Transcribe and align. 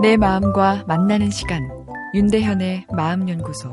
내 0.00 0.16
마음과 0.16 0.84
만나는 0.86 1.28
시간 1.30 1.68
윤대현의 2.14 2.86
마음연구소 2.94 3.72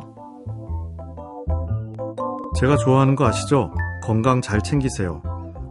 제가 2.60 2.78
좋아하는 2.78 3.16
거 3.16 3.28
아시죠? 3.28 3.72
건강 4.02 4.42
잘 4.42 4.60
챙기세요. 4.62 5.22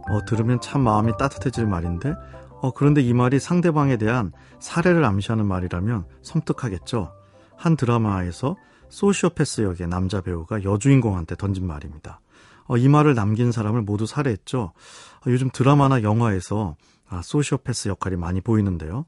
어, 0.09 0.25
들으면 0.25 0.61
참 0.61 0.81
마음이 0.81 1.11
따뜻해질 1.19 1.65
말인데 1.65 2.13
어, 2.61 2.71
그런데 2.71 3.01
이 3.01 3.13
말이 3.13 3.37
상대방에 3.37 3.97
대한 3.97 4.31
사례를 4.59 5.03
암시하는 5.03 5.45
말이라면 5.45 6.05
섬뜩하겠죠. 6.21 7.11
한 7.57 7.75
드라마에서 7.75 8.55
소시오패스 8.87 9.61
역의 9.61 9.87
남자 9.89 10.21
배우가 10.21 10.63
여주인공한테 10.63 11.35
던진 11.35 11.67
말입니다. 11.67 12.21
어, 12.67 12.77
이 12.77 12.87
말을 12.87 13.13
남긴 13.13 13.51
사람을 13.51 13.81
모두 13.81 14.05
살해했죠. 14.05 14.61
어, 14.61 15.21
요즘 15.27 15.49
드라마나 15.51 16.01
영화에서 16.01 16.77
아, 17.09 17.21
소시오패스 17.21 17.89
역할이 17.89 18.15
많이 18.15 18.39
보이는데요. 18.39 19.05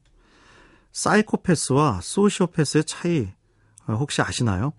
사이코패스와 0.97 1.99
소시오패스의 2.01 2.85
차이 2.85 3.27
어, 3.85 3.93
혹시 3.93 4.23
아시나요? 4.23 4.73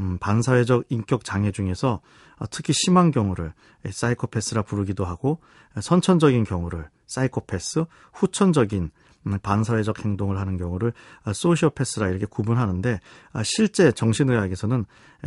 음, 0.00 0.18
반사회적 0.18 0.86
인격 0.88 1.24
장애 1.24 1.52
중에서 1.52 2.00
어, 2.38 2.44
특히 2.50 2.72
심한 2.72 3.12
경우를 3.12 3.52
사이코패스라 3.88 4.62
부르기도 4.62 5.04
하고 5.04 5.38
선천적인 5.80 6.42
경우를 6.42 6.88
사이코패스, 7.06 7.84
후천적인 8.12 8.90
음, 9.26 9.38
반사회적 9.40 10.04
행동을 10.04 10.38
하는 10.40 10.56
경우를 10.56 10.92
어, 11.24 11.32
소시오패스라 11.32 12.08
이렇게 12.08 12.26
구분하는데 12.26 12.98
실제 13.44 13.92
정신의학에서는 13.92 14.84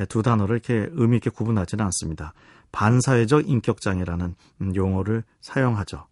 두 0.10 0.24
단어를 0.24 0.56
이렇게 0.58 0.90
의미 0.92 1.18
있게 1.18 1.30
구분하지는 1.30 1.86
않습니다. 1.86 2.34
반사회적 2.74 3.48
인격 3.48 3.80
장애라는 3.80 4.36
음, 4.60 4.76
용어를 4.76 5.24
사용하죠. 5.40 6.06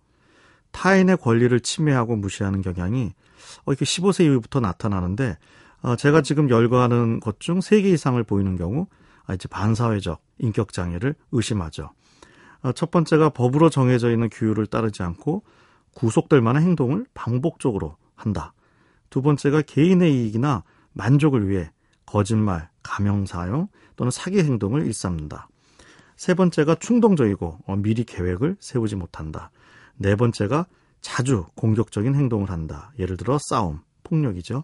타인의 0.72 1.18
권리를 1.18 1.60
침해하고 1.60 2.16
무시하는 2.16 2.62
경향이 2.62 3.14
이렇게 3.68 3.86
15세 3.86 4.26
이후부터 4.26 4.60
나타나는데 4.60 5.38
어, 5.84 5.96
제가 5.96 6.22
지금 6.22 6.50
열거하는 6.50 7.20
것 7.20 7.40
중 7.40 7.60
3개 7.60 7.86
이상을 7.86 8.22
보이는 8.24 8.56
경우 8.56 8.88
아, 9.26 9.34
이제 9.34 9.48
반사회적 9.48 10.22
인격 10.40 10.74
장애를 10.74 11.16
의심하죠. 11.32 11.92
어, 12.64 12.72
첫 12.74 12.92
번째가 12.92 13.30
법으로 13.30 13.70
정해져 13.70 14.12
있는 14.12 14.30
규율을 14.32 14.68
따르지 14.68 15.04
않고 15.04 15.44
구속될 15.94 16.42
만한 16.42 16.64
행동을 16.64 17.06
반복적으로 17.14 17.98
한다. 18.16 18.54
두 19.10 19.22
번째가 19.22 19.64
개인의 19.64 20.14
이익이나 20.14 20.64
만족을 20.94 21.50
위해 21.50 21.72
거짓말, 22.06 22.70
가명 22.84 23.26
사용 23.26 23.68
또는 23.96 24.12
사기 24.12 24.40
행동을 24.40 24.86
일삼는다. 24.86 25.50
세 26.16 26.34
번째가 26.36 26.76
충동적이고 26.76 27.60
어, 27.66 27.76
미리 27.76 28.04
계획을 28.04 28.58
세우지 28.60 28.96
못한다. 28.96 29.50
네 29.98 30.16
번째가 30.16 30.66
자주 31.02 31.46
공격적인 31.56 32.16
행동을 32.16 32.50
한다. 32.50 32.92
예를 33.00 33.18
들어 33.18 33.38
싸움, 33.50 33.82
폭력이죠. 34.04 34.64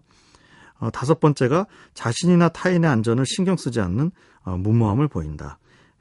어, 0.79 0.89
다섯 0.91 1.19
번째가 1.19 1.65
자신이나 1.93 2.49
타인의 2.49 2.89
안전을 2.89 3.25
신경 3.25 3.57
쓰지 3.57 3.81
않는 3.81 4.11
어, 4.43 4.57
무모함을 4.57 5.07
보인다. 5.07 5.57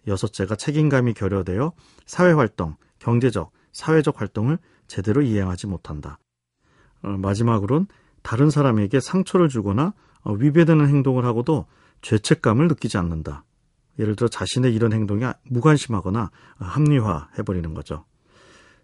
여섯째가 0.06 0.56
책임감이 0.56 1.14
결여되어 1.14 1.72
사회활동, 2.04 2.77
경제적, 2.98 3.50
사회적 3.72 4.20
활동을 4.20 4.58
제대로 4.86 5.22
이행하지 5.22 5.66
못한다. 5.66 6.19
어, 7.02 7.08
마지막으론 7.08 7.86
다른 8.22 8.50
사람에게 8.50 9.00
상처를 9.00 9.48
주거나 9.48 9.94
어, 10.22 10.32
위배되는 10.32 10.86
행동을 10.86 11.24
하고도 11.24 11.66
죄책감을 12.02 12.69
느끼지 12.69 12.98
않는다. 12.98 13.44
예를 13.98 14.14
들어 14.14 14.28
자신의 14.28 14.74
이런 14.74 14.92
행동이 14.92 15.24
무관심하거나 15.44 16.30
합리화해버리는 16.58 17.72
거죠. 17.72 18.04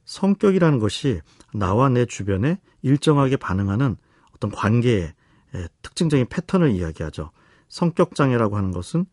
성격이라는 0.04 0.78
것이 0.78 1.20
나와 1.54 1.88
내 1.88 2.04
주변에 2.06 2.58
일정하게 2.82 3.36
반응하는 3.36 3.96
어떤 4.34 4.50
관계의 4.50 5.12
예, 5.54 5.68
특징적인 5.82 6.26
패턴을 6.28 6.70
이야기하죠. 6.70 7.30
성격 7.68 8.14
장애라고 8.14 8.56
하는 8.56 8.70
것은 8.70 9.04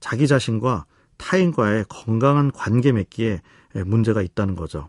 자기 0.00 0.26
자신과 0.26 0.86
타인과의 1.16 1.86
건강한 1.88 2.50
관계 2.52 2.92
맺기에 2.92 3.42
예, 3.74 3.82
문제가 3.82 4.22
있다는 4.22 4.54
거죠. 4.54 4.88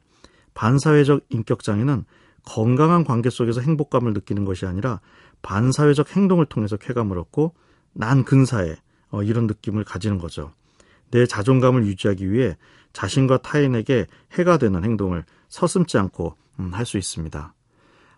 반사회적 0.53 1.25
인격 1.29 1.63
장애는 1.63 2.05
건강한 2.45 3.03
관계 3.03 3.29
속에서 3.29 3.61
행복감을 3.61 4.13
느끼는 4.13 4.45
것이 4.45 4.65
아니라 4.65 5.01
반사회적 5.41 6.15
행동을 6.15 6.45
통해서 6.45 6.77
쾌감을 6.77 7.17
얻고 7.17 7.53
난 7.93 8.23
근사해 8.23 8.75
어, 9.09 9.23
이런 9.23 9.47
느낌을 9.47 9.83
가지는 9.83 10.17
거죠. 10.17 10.53
내 11.11 11.25
자존감을 11.25 11.85
유지하기 11.85 12.31
위해 12.31 12.57
자신과 12.93 13.37
타인에게 13.39 14.07
해가 14.33 14.57
되는 14.57 14.83
행동을 14.83 15.23
서슴지 15.47 15.97
않고 15.97 16.35
음, 16.59 16.73
할수 16.73 16.97
있습니다. 16.97 17.53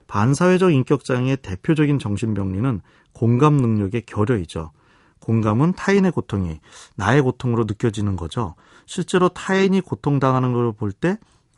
반사회적 0.08 0.74
인격장애의 0.74 1.38
대표적인 1.38 2.00
정신병리는 2.00 2.82
공감 3.14 3.58
능력의 3.58 4.04
결여이죠. 4.06 4.72
공감은 5.20 5.74
타인의 5.74 6.12
고통이 6.12 6.60
나의 6.96 7.22
고통으로 7.22 7.66
느껴지는 7.66 8.16
거죠. 8.16 8.56
실제로 8.86 9.30
타인이 9.30 9.80
고통당하는 9.82 10.54
걸 10.54 10.74
볼 10.74 10.92
때 10.92 11.18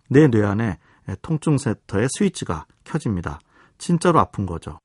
내 0.10 0.28
뇌 0.28 0.44
안에 0.44 0.78
통증 1.22 1.58
세터의 1.58 2.08
스위치가 2.10 2.66
켜집니다. 2.84 3.40
진짜로 3.78 4.20
아픈 4.20 4.46
거죠. 4.46 4.80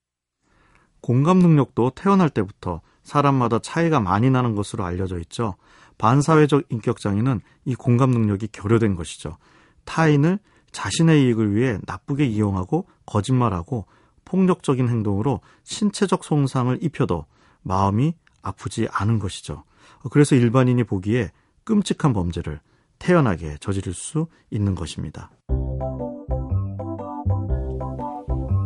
공감 1.01 1.39
능력도 1.39 1.91
태어날 1.95 2.31
때부터 2.31 2.81
사람마다 3.03 3.59
차이가 3.59 4.01
많이 4.01 4.31
나는 4.31 4.55
것으로 4.55 4.85
알려져 4.85 5.19
있죠. 5.21 5.55
반사회적 5.99 6.65
인격장애는 6.71 7.41
이 7.65 7.75
공감 7.75 8.11
능력이 8.11 8.49
결여된 8.49 8.95
것이죠. 8.95 9.37
타인을 9.85 10.39
자신의 10.71 11.25
이익을 11.25 11.55
위해 11.55 11.79
나쁘게 11.87 12.25
이용하고 12.25 12.87
거짓말하고 13.07 13.87
폭력적인 14.25 14.89
행동으로 14.89 15.41
신체적 15.65 16.25
손상을 16.25 16.79
입혀도 16.83 17.25
마음이 17.63 18.15
아프지 18.43 18.87
않은 18.91 19.19
것이죠. 19.19 19.65
그래서 20.11 20.37
일반인이 20.37 20.85
보기에 20.85 21.31
끔찍한 21.65 22.13
범죄를 22.13 22.61
태연하게 22.99 23.57
저지를 23.59 23.95
수 23.95 24.27
있는 24.51 24.75
것입니다. 24.75 25.31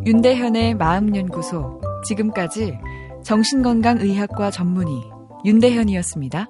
윤대현의 0.05 0.75
마음연구소. 0.75 1.81
지금까지 2.05 2.77
정신건강의학과 3.25 4.51
전문의 4.51 4.95
윤대현이었습니다. 5.45 6.49